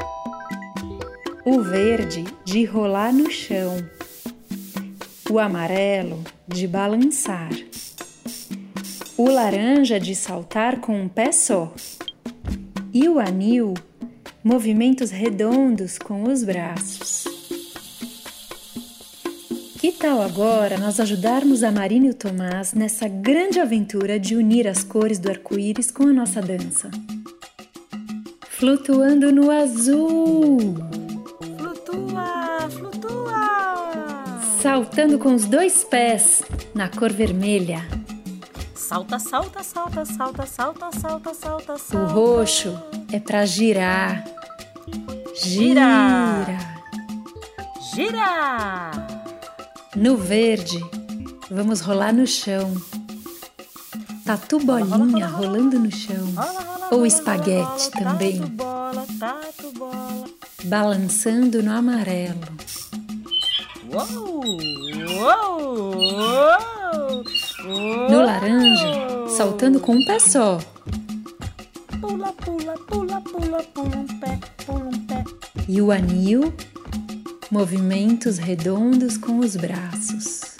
O 1.44 1.62
verde, 1.62 2.24
de 2.44 2.64
rolar 2.64 3.12
no 3.12 3.30
chão. 3.30 3.76
O 5.30 5.38
amarelo, 5.38 6.22
de 6.48 6.66
balançar. 6.66 7.50
O 9.16 9.30
laranja, 9.30 10.00
de 10.00 10.16
saltar 10.16 10.80
com 10.80 11.00
um 11.00 11.08
pé 11.08 11.30
só. 11.30 11.72
E 12.92 13.08
o 13.08 13.20
anil, 13.20 13.74
movimentos 14.42 15.10
redondos 15.10 15.96
com 15.96 16.24
os 16.24 16.42
braços. 16.42 17.27
Que 19.78 19.92
tal 19.92 20.20
agora 20.20 20.76
nós 20.76 20.98
ajudarmos 20.98 21.62
a 21.62 21.70
Marina 21.70 22.06
e 22.06 22.10
o 22.10 22.14
Tomás 22.14 22.74
nessa 22.74 23.06
grande 23.06 23.60
aventura 23.60 24.18
de 24.18 24.34
unir 24.34 24.66
as 24.66 24.82
cores 24.82 25.20
do 25.20 25.30
arco-íris 25.30 25.92
com 25.92 26.08
a 26.08 26.12
nossa 26.12 26.42
dança? 26.42 26.90
Flutuando 28.50 29.30
no 29.30 29.52
azul! 29.52 30.74
Flutua, 31.56 32.68
flutua! 32.68 34.40
Saltando 34.60 35.16
com 35.16 35.32
os 35.32 35.44
dois 35.44 35.84
pés 35.84 36.42
na 36.74 36.88
cor 36.88 37.12
vermelha. 37.12 37.86
Salta, 38.74 39.20
salta, 39.20 39.62
salta, 39.62 40.04
salta, 40.04 40.44
salta, 40.44 40.90
salta, 40.90 41.34
salta, 41.34 41.78
salta. 41.78 41.96
O 41.96 42.06
roxo 42.08 42.76
é 43.12 43.20
para 43.20 43.46
girar. 43.46 44.24
Gira! 45.36 46.34
Gira! 46.34 46.58
Gira! 47.94 49.07
No 49.96 50.16
verde, 50.16 50.78
vamos 51.50 51.80
rolar 51.80 52.12
no 52.12 52.26
chão. 52.26 52.74
Tatu 54.24 54.58
bolinha 54.60 55.26
rolando 55.26 55.78
no 55.78 55.90
chão. 55.90 56.34
Ou 56.90 57.06
espaguete 57.06 57.90
também. 57.90 58.38
Tatu 58.38 58.52
bola, 58.52 59.06
tatu 59.18 59.72
bola. 59.72 60.24
Balançando 60.64 61.62
no 61.62 61.72
amarelo. 61.72 62.38
No 68.10 68.22
laranja, 68.22 69.28
saltando 69.28 69.80
com 69.80 69.92
um 69.94 70.04
pé 70.04 70.18
só. 70.18 70.58
Pula, 72.00 72.32
pula, 72.34 72.74
pula, 72.86 73.20
pula, 73.22 73.62
pula 73.74 73.96
um 73.96 74.06
pé, 74.20 74.38
pula 74.64 74.84
um 74.84 75.06
pé. 75.06 75.24
E 75.66 75.80
o 75.80 75.90
anil, 75.90 76.52
movimentos 77.50 78.36
redondos 78.36 79.16
com 79.16 79.38
os 79.38 79.56
braços. 79.56 80.58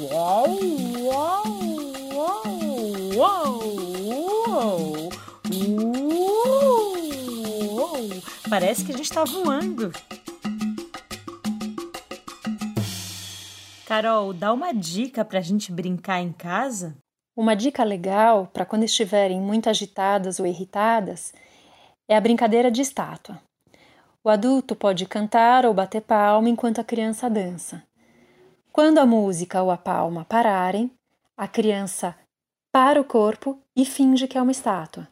Uau, 0.00 0.46
uau, 0.98 1.44
uau, 2.14 2.44
uau, 3.16 3.60
uau. 7.74 8.00
Parece 8.48 8.84
que 8.84 8.92
a 8.92 8.96
gente 8.96 9.04
está 9.04 9.24
voando. 9.24 9.92
Carol, 13.86 14.32
dá 14.32 14.52
uma 14.54 14.72
dica 14.72 15.22
para 15.24 15.40
a 15.40 15.42
gente 15.42 15.70
brincar 15.70 16.20
em 16.20 16.32
casa? 16.32 16.96
Uma 17.36 17.54
dica 17.54 17.84
legal 17.84 18.46
para 18.46 18.64
quando 18.64 18.84
estiverem 18.84 19.40
muito 19.40 19.68
agitadas 19.68 20.40
ou 20.40 20.46
irritadas 20.46 21.34
é 22.08 22.16
a 22.16 22.20
brincadeira 22.20 22.70
de 22.70 22.80
estátua. 22.80 23.38
O 24.22 24.28
adulto 24.28 24.76
pode 24.76 25.06
cantar 25.06 25.64
ou 25.64 25.72
bater 25.72 26.02
palma 26.02 26.48
enquanto 26.48 26.78
a 26.78 26.84
criança 26.84 27.30
dança. 27.30 27.82
Quando 28.70 28.98
a 28.98 29.06
música 29.06 29.62
ou 29.62 29.70
a 29.70 29.78
palma 29.78 30.26
pararem, 30.26 30.90
a 31.36 31.48
criança 31.48 32.14
para 32.70 33.00
o 33.00 33.04
corpo 33.04 33.58
e 33.74 33.84
finge 33.84 34.28
que 34.28 34.36
é 34.36 34.42
uma 34.42 34.52
estátua. 34.52 35.08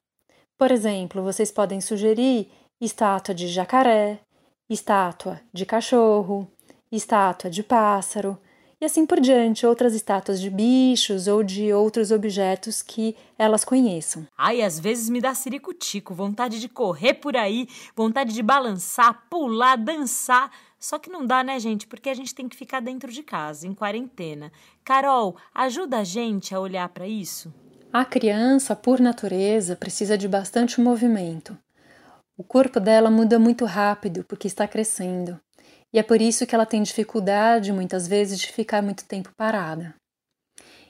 Por 0.58 0.70
exemplo, 0.70 1.22
vocês 1.22 1.50
podem 1.50 1.80
sugerir 1.80 2.52
estátua 2.78 3.34
de 3.34 3.48
jacaré, 3.48 4.20
estátua 4.68 5.40
de 5.52 5.64
cachorro, 5.64 6.46
estátua 6.92 7.48
de 7.48 7.62
pássaro, 7.62 8.38
e 8.80 8.85
assim 8.85 9.04
por 9.04 9.20
diante, 9.20 9.66
outras 9.66 9.92
estátuas 9.94 10.40
de 10.40 10.49
bichos 10.49 11.26
ou 11.26 11.42
de 11.42 11.73
outros 11.73 12.11
objetos 12.12 12.80
que 12.80 13.16
elas 13.37 13.64
conheçam. 13.64 14.26
Ai, 14.37 14.62
às 14.62 14.78
vezes 14.78 15.08
me 15.08 15.20
dá 15.20 15.35
ciricutico, 15.35 16.14
vontade 16.14 16.61
de 16.61 16.68
correr 16.68 17.14
por 17.14 17.37
aí, 17.37 17.66
vontade 17.97 18.32
de 18.32 18.42
balançar, 18.42 19.25
pular, 19.28 19.76
dançar. 19.76 20.50
Só 20.78 20.97
que 20.97 21.11
não 21.11 21.26
dá, 21.26 21.42
né, 21.42 21.58
gente? 21.58 21.88
Porque 21.88 22.08
a 22.08 22.14
gente 22.14 22.35
tem 22.35 22.49
que 22.49 22.56
ficar 22.56 22.80
dentro 22.80 23.11
de 23.11 23.23
casa, 23.23 23.66
em 23.66 23.75
quarentena. 23.75 24.52
Carol, 24.85 25.37
ajuda 25.52 25.99
a 25.99 26.04
gente 26.04 26.54
a 26.54 26.61
olhar 26.61 26.88
para 26.90 27.08
isso? 27.08 27.52
A 27.92 28.04
criança, 28.04 28.76
por 28.76 29.00
natureza, 29.00 29.75
precisa 29.75 30.16
de 30.16 30.28
bastante 30.28 30.80
movimento. 30.80 31.58
O 32.37 32.44
corpo 32.44 32.78
dela 32.78 33.11
muda 33.11 33.40
muito 33.40 33.64
rápido 33.64 34.23
porque 34.23 34.47
está 34.47 34.68
crescendo. 34.68 35.40
E 35.92 35.99
é 35.99 36.02
por 36.02 36.21
isso 36.21 36.47
que 36.47 36.54
ela 36.54 36.66
tem 36.66 36.83
dificuldade, 36.83 37.73
muitas 37.73 38.07
vezes, 38.07 38.38
de 38.38 38.52
ficar 38.52 38.83
muito 38.83 39.04
tempo 39.04 39.30
parada. 39.37 39.95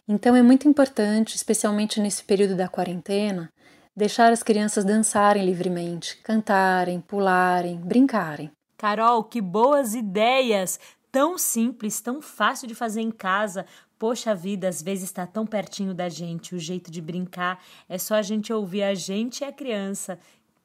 Então 0.09 0.35
é 0.35 0.43
muito 0.43 0.67
importante, 0.67 1.37
especialmente 1.37 2.01
nesse 2.01 2.25
período 2.25 2.57
da 2.57 2.67
quarentena, 2.67 3.53
deixar 3.95 4.33
as 4.33 4.43
crianças 4.43 4.85
dançarem 4.85 5.45
livremente, 5.45 6.17
cantarem, 6.23 7.01
pularem, 7.01 7.77
brincarem. 7.79 8.51
Carol, 8.77 9.25
que 9.25 9.41
boas 9.41 9.95
ideias! 9.95 10.81
Tão 11.11 11.39
simples, 11.39 12.01
tão 12.01 12.21
fácil 12.21 12.69
de 12.69 12.75
fazer 12.75 13.01
em 13.01 13.11
casa. 13.11 13.67
Poxa 13.99 14.35
vida, 14.35 14.69
às 14.69 14.81
vezes 14.81 15.05
está 15.05 15.27
tão 15.27 15.47
pertinho 15.47 15.93
da 15.93 16.09
gente, 16.09 16.55
o 16.55 16.59
jeito 16.59 16.91
de 16.91 17.01
brincar. 17.01 17.63
É 17.89 17.99
só 17.99 18.15
a 18.15 18.23
gente 18.23 18.53
ouvir 18.53 18.83
a 18.83 18.95
gente 18.95 19.41
e 19.41 19.45
a 19.45 19.53
criança. 19.53 20.19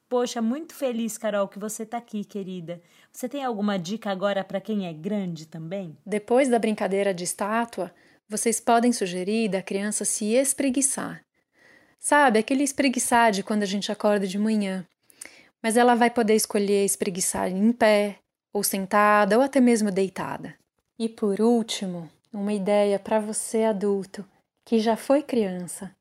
Poxa, 0.08 0.40
muito 0.40 0.74
feliz, 0.74 1.18
Carol, 1.18 1.48
que 1.48 1.58
você 1.58 1.82
está 1.82 1.96
aqui, 1.96 2.24
querida. 2.24 2.80
Você 3.14 3.28
tem 3.28 3.44
alguma 3.44 3.78
dica 3.78 4.10
agora 4.10 4.42
para 4.42 4.60
quem 4.60 4.88
é 4.88 4.92
grande 4.92 5.46
também? 5.46 5.96
Depois 6.04 6.48
da 6.48 6.58
brincadeira 6.58 7.14
de 7.14 7.22
estátua, 7.22 7.94
vocês 8.28 8.58
podem 8.58 8.92
sugerir 8.92 9.48
da 9.48 9.62
criança 9.62 10.04
se 10.04 10.34
espreguiçar. 10.34 11.24
Sabe, 11.96 12.40
aquele 12.40 12.64
espreguiçar 12.64 13.30
de 13.30 13.44
quando 13.44 13.62
a 13.62 13.66
gente 13.66 13.92
acorda 13.92 14.26
de 14.26 14.36
manhã. 14.36 14.84
Mas 15.62 15.76
ela 15.76 15.94
vai 15.94 16.10
poder 16.10 16.34
escolher 16.34 16.84
espreguiçar 16.84 17.48
em 17.48 17.70
pé, 17.70 18.18
ou 18.52 18.64
sentada, 18.64 19.38
ou 19.38 19.44
até 19.44 19.60
mesmo 19.60 19.92
deitada. 19.92 20.52
E 20.98 21.08
por 21.08 21.40
último, 21.40 22.10
uma 22.32 22.52
ideia 22.52 22.98
para 22.98 23.20
você 23.20 23.62
adulto 23.62 24.24
que 24.64 24.80
já 24.80 24.96
foi 24.96 25.22
criança. 25.22 25.94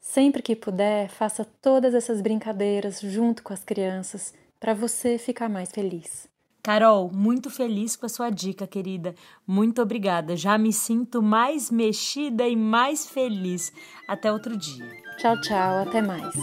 Sempre 0.00 0.40
que 0.40 0.56
puder, 0.56 1.10
faça 1.10 1.44
todas 1.60 1.92
essas 1.92 2.22
brincadeiras 2.22 3.02
junto 3.02 3.42
com 3.42 3.52
as 3.52 3.62
crianças 3.62 4.32
para 4.58 4.72
você 4.72 5.18
ficar 5.18 5.50
mais 5.50 5.70
feliz. 5.70 6.26
Carol, 6.62 7.10
muito 7.12 7.50
feliz 7.50 7.96
com 7.96 8.06
a 8.06 8.08
sua 8.08 8.30
dica, 8.30 8.66
querida. 8.66 9.14
Muito 9.46 9.80
obrigada. 9.80 10.36
Já 10.36 10.58
me 10.58 10.72
sinto 10.72 11.22
mais 11.22 11.70
mexida 11.70 12.46
e 12.46 12.56
mais 12.56 13.08
feliz. 13.08 13.72
Até 14.06 14.32
outro 14.32 14.56
dia. 14.56 14.84
Tchau, 15.18 15.40
tchau. 15.40 15.78
Até 15.78 16.02
mais. 16.02 16.34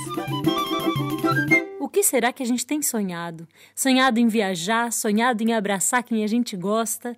O 1.79 1.87
que 1.87 2.01
será 2.01 2.33
que 2.33 2.41
a 2.41 2.45
gente 2.45 2.65
tem 2.65 2.81
sonhado? 2.81 3.47
Sonhado 3.75 4.19
em 4.19 4.27
viajar, 4.27 4.91
sonhado 4.91 5.43
em 5.43 5.53
abraçar 5.53 6.03
quem 6.03 6.23
a 6.23 6.27
gente 6.27 6.57
gosta. 6.57 7.15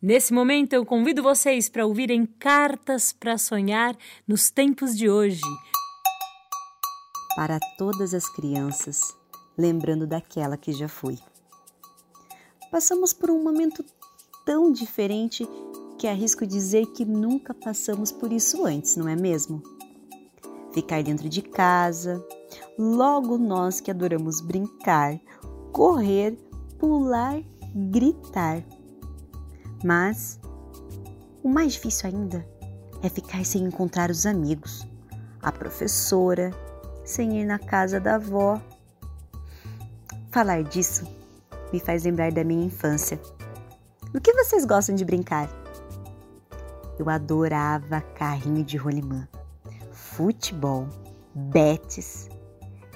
Nesse 0.00 0.32
momento, 0.32 0.72
eu 0.72 0.84
convido 0.84 1.22
vocês 1.22 1.68
para 1.68 1.86
ouvirem 1.86 2.26
Cartas 2.38 3.12
para 3.12 3.38
Sonhar 3.38 3.96
nos 4.26 4.50
tempos 4.50 4.96
de 4.96 5.08
hoje 5.08 5.40
para 7.38 7.60
todas 7.76 8.14
as 8.14 8.28
crianças, 8.28 9.16
lembrando 9.56 10.08
daquela 10.08 10.56
que 10.56 10.72
já 10.72 10.88
foi. 10.88 11.16
Passamos 12.70 13.14
por 13.14 13.30
um 13.30 13.42
momento 13.42 13.82
tão 14.44 14.70
diferente 14.70 15.48
que 15.98 16.06
arrisco 16.06 16.46
dizer 16.46 16.84
que 16.92 17.04
nunca 17.04 17.54
passamos 17.54 18.12
por 18.12 18.30
isso 18.30 18.64
antes, 18.66 18.94
não 18.96 19.08
é 19.08 19.16
mesmo? 19.16 19.62
Ficar 20.72 21.02
dentro 21.02 21.30
de 21.30 21.40
casa, 21.40 22.22
logo 22.78 23.38
nós 23.38 23.80
que 23.80 23.90
adoramos 23.90 24.42
brincar, 24.42 25.18
correr, 25.72 26.38
pular, 26.78 27.42
gritar. 27.74 28.62
Mas 29.82 30.38
o 31.42 31.48
mais 31.48 31.72
difícil 31.72 32.10
ainda 32.10 32.46
é 33.02 33.08
ficar 33.08 33.44
sem 33.46 33.64
encontrar 33.64 34.10
os 34.10 34.26
amigos, 34.26 34.86
a 35.40 35.50
professora, 35.50 36.50
sem 37.02 37.40
ir 37.40 37.46
na 37.46 37.58
casa 37.58 37.98
da 37.98 38.16
avó. 38.16 38.60
Falar 40.30 40.62
disso 40.62 41.17
me 41.72 41.80
faz 41.80 42.04
lembrar 42.04 42.32
da 42.32 42.44
minha 42.44 42.64
infância. 42.64 43.20
No 44.12 44.20
que 44.20 44.32
vocês 44.32 44.64
gostam 44.64 44.94
de 44.94 45.04
brincar? 45.04 45.48
Eu 46.98 47.08
adorava 47.08 48.00
carrinho 48.00 48.64
de 48.64 48.76
rolimã, 48.76 49.28
futebol, 49.92 50.88
betes 51.34 52.28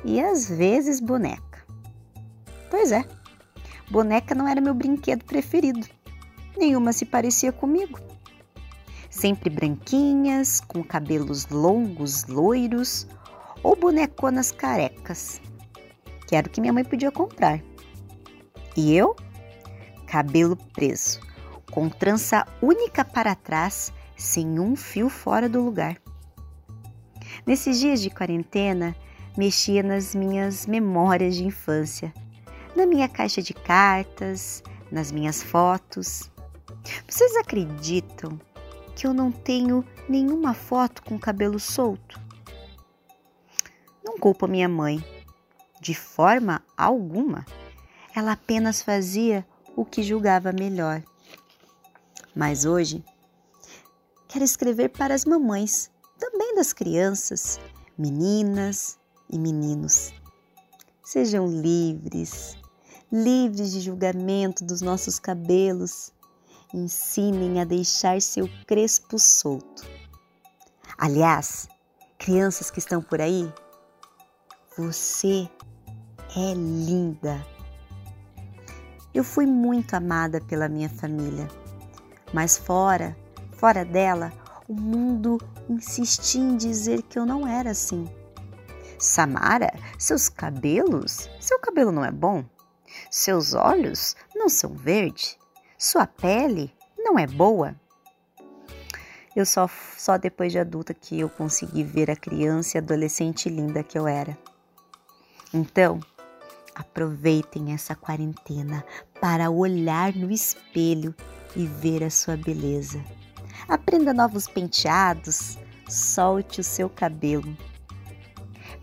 e 0.05 0.21
às 0.21 0.49
vezes 0.49 1.01
boneca. 1.01 1.65
Pois 2.71 2.91
é, 2.91 3.05
boneca 3.91 4.35
não 4.35 4.49
era 4.49 4.61
meu 4.61 4.75
brinquedo 4.75 5.25
preferido. 5.25 5.87
Nenhuma 6.57 6.93
se 6.93 7.05
parecia 7.05 7.53
comigo. 7.53 7.99
Sempre 9.11 9.51
branquinhas, 9.51 10.61
com 10.61 10.83
cabelos 10.83 11.47
longos, 11.49 12.25
loiros 12.25 13.07
ou 13.63 13.77
boneconas 13.77 14.51
carecas, 14.51 15.41
que 16.27 16.35
era 16.35 16.49
o 16.49 16.51
que 16.51 16.61
minha 16.61 16.73
mãe 16.73 16.85
podia 16.85 17.13
comprar. 17.13 17.63
E 18.77 18.95
eu? 18.97 19.15
Cabelo 20.07 20.57
preso, 20.57 21.21
com 21.71 21.89
trança 21.89 22.47
única 22.61 23.05
para 23.05 23.35
trás, 23.35 23.93
sem 24.17 24.59
um 24.59 24.75
fio 24.77 25.09
fora 25.09 25.49
do 25.49 25.63
lugar. 25.63 25.97
Nesses 27.47 27.81
dias 27.81 28.01
de 28.01 28.09
quarentena, 28.09 28.95
mexia 29.37 29.83
nas 29.83 30.15
minhas 30.15 30.67
memórias 30.67 31.35
de 31.35 31.45
infância, 31.45 32.13
na 32.77 32.87
minha 32.87 33.09
caixa 33.09 33.43
de 33.43 33.53
cartas, 33.53 34.63
nas 34.91 35.11
minhas 35.13 35.43
fotos. 35.43 36.31
Vocês 37.09 37.37
acreditam 37.37 38.41
que 38.95 39.07
eu 39.07 39.15
não 39.15 39.31
tenho 39.31 39.85
nenhuma 40.09 40.55
foto 40.55 41.03
com 41.03 41.19
cabelo 41.19 41.59
solto? 41.59 42.21
Não 44.05 44.19
culpo 44.19 44.47
minha 44.47 44.69
mãe. 44.69 45.05
De 45.81 45.95
forma 45.95 46.63
alguma. 46.77 47.45
Ela 48.15 48.33
apenas 48.33 48.83
fazia 48.83 49.47
o 49.75 49.85
que 49.85 50.03
julgava 50.03 50.53
melhor. 50.53 51.03
Mas 52.35 52.65
hoje, 52.65 53.05
quero 54.29 54.45
escrever 54.45 54.91
para 54.91 55.15
as 55.15 55.25
mamães, 55.25 55.91
também 56.19 56.55
das 56.55 56.73
crianças, 56.73 57.59
meninas 57.97 58.99
e 59.31 59.39
meninos. 59.39 60.13
Sejam 61.05 61.47
livres, 61.47 62.57
livres 63.11 63.73
de 63.73 63.81
julgamento 63.81 64.65
dos 64.65 64.81
nossos 64.81 65.19
cabelos. 65.19 66.13
Ensinem 66.73 67.61
a 67.61 67.65
deixar 67.65 68.21
seu 68.23 68.49
crespo 68.67 69.19
solto. 69.19 69.85
Aliás, 70.97 71.69
crianças 72.17 72.71
que 72.71 72.79
estão 72.79 73.03
por 73.03 73.21
aí, 73.21 73.53
você 74.79 75.51
é 76.35 76.55
linda. 76.55 77.52
Eu 79.15 79.23
fui 79.23 79.45
muito 79.45 79.95
amada 79.95 80.41
pela 80.41 80.69
minha 80.69 80.89
família, 80.89 81.47
mas 82.33 82.57
fora, 82.57 83.17
fora 83.53 83.85
dela, 83.85 84.33
o 84.67 84.73
mundo 84.73 85.39
insistia 85.69 86.41
em 86.41 86.57
dizer 86.57 87.03
que 87.03 87.19
eu 87.19 87.27
não 87.27 87.47
era 87.47 87.71
assim. 87.71 88.09
Samara, 88.99 89.73
seus 89.99 90.29
cabelos? 90.29 91.29
Seu 91.41 91.59
cabelo 91.59 91.93
não 91.93 92.05
é 92.05 92.11
bom? 92.11 92.45
Seus 93.11 93.53
olhos 93.53 94.17
não 94.35 94.49
são 94.49 94.75
verdes? 94.75 95.37
Sua 95.77 96.07
pele 96.07 96.73
não 96.97 97.19
é 97.19 97.27
boa? 97.27 97.75
Eu 99.35 99.45
só, 99.45 99.69
só 99.97 100.17
depois 100.17 100.53
de 100.53 100.59
adulta 100.59 100.95
que 100.95 101.21
eu 101.21 101.29
consegui 101.29 101.83
ver 101.83 102.11
a 102.11 102.17
criança 102.17 102.77
e 102.77 102.79
adolescente 102.79 103.49
linda 103.49 103.83
que 103.83 103.99
eu 103.99 104.07
era. 104.07 104.39
Então, 105.53 106.01
aproveitem 106.75 107.73
essa 107.73 107.95
quarentena 107.95 108.85
para 109.21 109.51
olhar 109.51 110.15
no 110.15 110.31
espelho 110.31 111.15
e 111.55 111.67
ver 111.67 112.03
a 112.03 112.11
sua 112.11 112.37
beleza. 112.37 113.03
Aprenda 113.69 114.13
novos 114.13 114.49
penteados, 114.49 115.59
solte 115.89 116.61
o 116.61 116.65
seu 116.65 116.89
cabelo. 116.89 117.57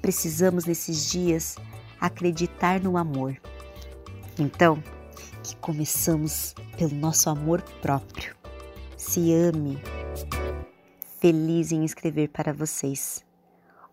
Precisamos 0.02 0.66
nesses 0.66 1.10
dias 1.10 1.58
acreditar 2.00 2.80
no 2.80 2.98
amor. 2.98 3.36
Então, 4.38 4.82
que 5.44 5.56
começamos 5.58 6.54
pelo 6.78 6.96
nosso 6.96 7.30
amor 7.30 7.62
próprio. 7.82 8.36
Se 8.96 9.34
ame. 9.34 9.82
Feliz 11.20 11.72
em 11.72 11.84
escrever 11.84 12.30
para 12.30 12.54
vocês. 12.54 13.26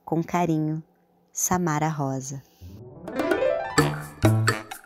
Com 0.05 0.23
carinho, 0.23 0.83
Samara 1.33 1.89
Rosa. 1.89 2.43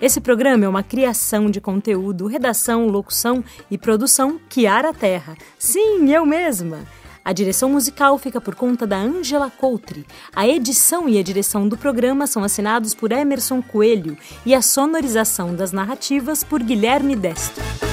Esse 0.00 0.20
programa 0.20 0.64
é 0.64 0.68
uma 0.68 0.82
criação 0.82 1.50
de 1.50 1.60
conteúdo, 1.60 2.28
redação, 2.28 2.86
locução 2.86 3.42
e 3.68 3.76
produção 3.76 4.38
Kiara 4.48 4.94
Terra. 4.94 5.36
Sim, 5.58 6.08
eu 6.12 6.24
mesma. 6.24 6.86
A 7.24 7.32
direção 7.32 7.68
musical 7.68 8.16
fica 8.16 8.40
por 8.40 8.54
conta 8.54 8.86
da 8.86 8.96
Angela 8.96 9.50
Coutri. 9.50 10.06
A 10.34 10.46
edição 10.46 11.08
e 11.08 11.18
a 11.18 11.22
direção 11.22 11.68
do 11.68 11.76
programa 11.76 12.28
são 12.28 12.44
assinados 12.44 12.94
por 12.94 13.10
Emerson 13.10 13.60
Coelho 13.60 14.16
e 14.46 14.54
a 14.54 14.62
sonorização 14.62 15.52
das 15.54 15.72
narrativas 15.72 16.44
por 16.44 16.62
Guilherme 16.62 17.16
Destro. 17.16 17.87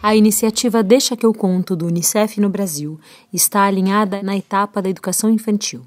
A 0.00 0.14
iniciativa 0.14 0.80
Deixa 0.80 1.16
que 1.16 1.26
eu 1.26 1.34
conto 1.34 1.74
do 1.74 1.86
Unicef 1.86 2.40
no 2.40 2.48
Brasil 2.48 3.00
está 3.32 3.64
alinhada 3.64 4.22
na 4.22 4.36
etapa 4.36 4.80
da 4.80 4.88
educação 4.88 5.28
infantil. 5.28 5.82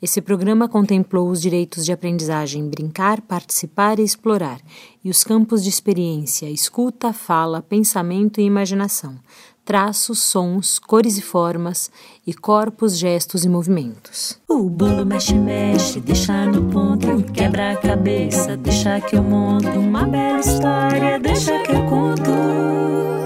Esse 0.00 0.20
programa 0.20 0.68
contemplou 0.68 1.28
os 1.28 1.42
direitos 1.42 1.84
de 1.84 1.90
aprendizagem 1.90 2.68
brincar, 2.68 3.20
participar 3.20 3.98
e 3.98 4.04
explorar, 4.04 4.60
e 5.02 5.10
os 5.10 5.24
campos 5.24 5.64
de 5.64 5.68
experiência, 5.68 6.48
escuta, 6.48 7.12
fala, 7.12 7.60
pensamento 7.60 8.40
e 8.40 8.44
imaginação, 8.44 9.16
traços, 9.64 10.20
sons, 10.20 10.78
cores 10.78 11.18
e 11.18 11.22
formas, 11.22 11.90
e 12.24 12.32
corpos, 12.32 12.96
gestos 12.96 13.44
e 13.44 13.48
movimentos. 13.48 14.38
O 14.48 14.70
bolo 14.70 15.04
mexe, 15.04 15.34
mexe, 15.34 15.98
deixa 15.98 16.46
no 16.46 16.70
ponto, 16.70 17.20
quebra 17.32 17.72
a 17.72 17.76
cabeça, 17.76 18.56
deixa 18.56 19.00
que 19.00 19.16
eu 19.16 19.24
monto 19.24 19.70
uma 19.70 20.06
bela 20.06 20.38
história, 20.38 21.18
deixa 21.18 21.60
que 21.64 21.72
eu 21.72 21.84
conto. 21.86 23.25